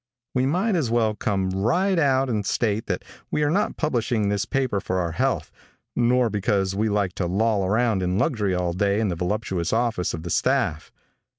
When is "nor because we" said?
5.95-6.89